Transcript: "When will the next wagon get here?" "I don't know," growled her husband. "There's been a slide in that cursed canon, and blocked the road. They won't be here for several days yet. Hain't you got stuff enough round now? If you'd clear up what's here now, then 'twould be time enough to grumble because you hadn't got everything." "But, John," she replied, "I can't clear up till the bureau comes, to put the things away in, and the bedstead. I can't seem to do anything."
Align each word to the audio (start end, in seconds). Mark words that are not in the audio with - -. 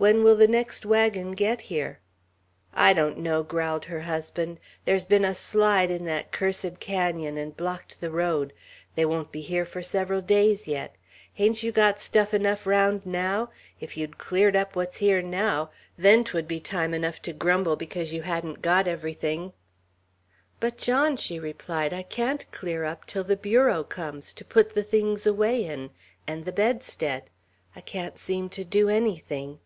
"When 0.00 0.24
will 0.24 0.34
the 0.36 0.48
next 0.48 0.86
wagon 0.86 1.32
get 1.32 1.60
here?" 1.60 1.98
"I 2.72 2.94
don't 2.94 3.18
know," 3.18 3.42
growled 3.42 3.84
her 3.84 4.00
husband. 4.00 4.58
"There's 4.86 5.04
been 5.04 5.26
a 5.26 5.34
slide 5.34 5.90
in 5.90 6.06
that 6.06 6.32
cursed 6.32 6.80
canon, 6.80 7.36
and 7.36 7.54
blocked 7.54 8.00
the 8.00 8.10
road. 8.10 8.54
They 8.94 9.04
won't 9.04 9.30
be 9.30 9.42
here 9.42 9.66
for 9.66 9.82
several 9.82 10.22
days 10.22 10.66
yet. 10.66 10.94
Hain't 11.34 11.62
you 11.62 11.70
got 11.70 12.00
stuff 12.00 12.32
enough 12.32 12.66
round 12.66 13.04
now? 13.04 13.50
If 13.78 13.94
you'd 13.98 14.16
clear 14.16 14.56
up 14.56 14.74
what's 14.74 14.96
here 14.96 15.20
now, 15.20 15.70
then 15.98 16.24
'twould 16.24 16.48
be 16.48 16.60
time 16.60 16.94
enough 16.94 17.20
to 17.20 17.34
grumble 17.34 17.76
because 17.76 18.10
you 18.10 18.22
hadn't 18.22 18.62
got 18.62 18.88
everything." 18.88 19.52
"But, 20.60 20.78
John," 20.78 21.18
she 21.18 21.38
replied, 21.38 21.92
"I 21.92 22.04
can't 22.04 22.50
clear 22.52 22.84
up 22.86 23.04
till 23.06 23.24
the 23.24 23.36
bureau 23.36 23.84
comes, 23.84 24.32
to 24.32 24.46
put 24.46 24.72
the 24.74 24.82
things 24.82 25.26
away 25.26 25.62
in, 25.62 25.90
and 26.26 26.46
the 26.46 26.52
bedstead. 26.52 27.28
I 27.76 27.82
can't 27.82 28.16
seem 28.16 28.48
to 28.48 28.64
do 28.64 28.88
anything." 28.88 29.60